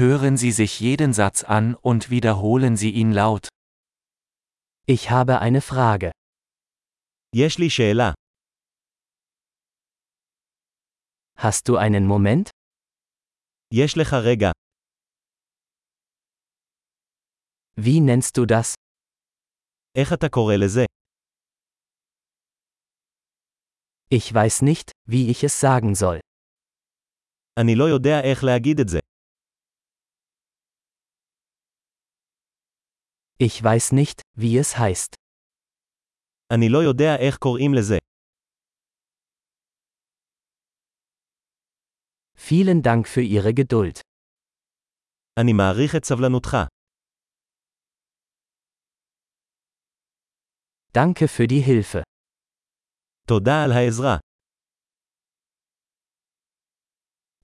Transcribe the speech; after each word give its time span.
Hören 0.00 0.37
Sie 0.37 0.51
sich 0.51 0.79
jeden 0.79 1.13
Satz 1.13 1.43
an 1.43 1.75
und 1.75 2.09
wiederholen 2.09 2.77
Sie 2.77 2.91
ihn 2.91 3.11
laut. 3.11 3.49
Ich 4.87 5.09
habe 5.11 5.39
eine 5.39 5.61
Frage. 5.61 6.11
יש 7.35 7.59
לי 7.59 7.69
שאלה. 7.69 8.13
Hast 11.37 11.67
du 11.67 11.77
einen 11.77 12.07
Moment? 12.07 12.49
יש 13.73 13.97
לך 13.97 14.13
רגע. 14.13 14.51
Wie 17.77 17.99
nennst 17.99 18.37
du 18.37 18.45
das? 18.45 18.75
איך 19.97 20.13
אתה 20.13 20.29
קורא 20.29 20.55
לזה? 20.55 20.85
Ich 24.09 24.33
weiß 24.33 24.61
nicht, 24.61 24.91
wie 25.09 25.29
ich 25.31 25.43
es 25.43 25.59
sagen 25.59 25.95
soll. 25.95 26.19
אני 27.59 27.75
לא 27.75 27.83
יודע 27.89 28.21
איך 28.23 28.43
להגיד 28.43 28.79
את 28.79 28.89
זה. 28.89 28.99
Ich 33.40 33.62
weiß 33.62 33.92
nicht, 33.92 34.22
wie 34.34 34.58
es 34.58 34.78
heißt. 34.78 35.14
אני 36.52 36.68
לא 36.68 36.78
יודע 36.78 37.16
איך 37.20 37.36
קוראים 37.36 37.74
לזה. 37.74 37.98
Vielen 42.36 42.82
Dank 42.82 43.06
für 43.08 43.22
Ihre 43.22 43.52
Geduld. 43.52 44.00
אני 45.40 45.52
מעריך 45.52 45.96
את 45.96 46.04
סבלנותך. 46.04 46.56
Danke 50.92 51.28
für 51.28 51.46
die 51.46 51.60
Hilfe. 51.60 52.02
תודה 53.28 53.64
על 53.64 53.72
העזרה. 53.72 54.16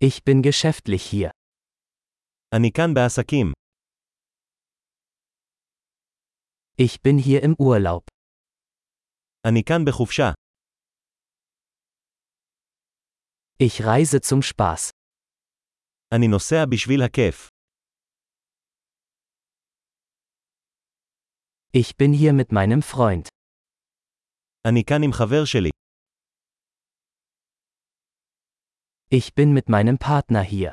Ich 0.01 0.25
bin 0.25 0.43
geschäftlich 0.43 1.03
hier. 1.13 1.31
אני 2.55 2.71
כאן 2.73 2.95
בעסקים. 2.95 3.53
Ich 6.79 7.03
bin 7.03 7.19
hier 7.19 7.43
im 7.43 7.55
Urlaub. 7.59 8.05
אני 9.47 9.63
כאן 9.65 9.85
בחופשה. 9.89 10.33
Ich 13.63 13.81
reise 13.81 14.21
zum 14.21 14.43
Spaß. 14.43 14.91
אני 16.15 16.29
נוסע 16.29 16.65
בשביל 16.71 17.03
הכיף. 17.03 17.49
Ich 21.77 21.97
bin 21.97 22.13
hier 22.13 22.33
mit 22.33 22.53
meinem 22.53 22.83
Freund. 22.83 23.29
אני 24.69 24.85
כאן 24.89 25.03
עם 25.05 25.13
חבר 25.13 25.45
שלי. 25.45 25.71
Ich 29.15 29.35
bin 29.35 29.53
mit 29.55 29.69
meinem 29.69 29.99
Partner 29.99 30.43
hier. 30.43 30.73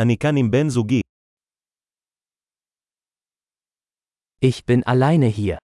אני 0.00 0.16
כאן 0.22 0.34
עם 0.38 0.50
בן 0.50 0.68
זוגי. 0.68 1.00
Ich 4.40 4.64
bin 4.66 4.82
alleine 4.84 5.26
hier. 5.26 5.58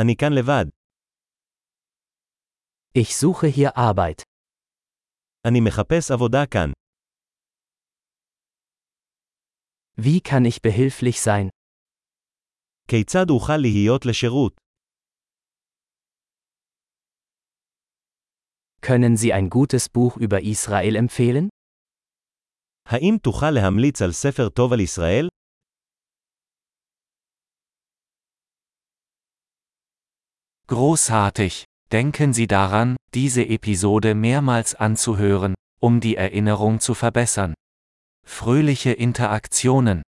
אני 0.00 0.16
כאן 0.16 0.32
לבד. 0.32 0.64
Ich 2.94 3.16
suche 3.16 3.46
hier 3.46 3.76
Arbeit. 3.76 4.22
אני 5.46 5.60
מחפש 5.60 6.10
עבודה 6.10 6.46
כאן. 6.50 6.72
Wie 9.96 10.20
kann 10.20 10.44
ich 10.44 10.62
behilflich 10.62 11.20
sein? 11.20 11.48
כיצד 12.88 13.30
אוכל 13.30 13.56
להיות 13.56 14.06
לשירות? 14.06 14.60
Können 18.82 19.16
Sie 19.16 19.32
ein 19.32 19.50
gutes 19.50 19.88
Buch 19.88 20.16
über 20.16 20.40
Israel 20.40 20.96
empfehlen? 20.96 21.48
האם 22.88 23.16
תוכל 23.22 23.50
להמליץ 23.50 24.02
על 24.02 24.12
ספר 24.12 24.48
טוב 24.48 24.72
על 24.72 24.80
ישראל? 24.80 25.28
Großartig! 30.67 31.65
Denken 31.91 32.33
Sie 32.33 32.47
daran, 32.47 32.95
diese 33.13 33.45
Episode 33.45 34.15
mehrmals 34.15 34.73
anzuhören, 34.73 35.53
um 35.79 35.99
die 35.99 36.15
Erinnerung 36.15 36.79
zu 36.79 36.95
verbessern. 36.95 37.53
Fröhliche 38.25 38.91
Interaktionen 38.91 40.01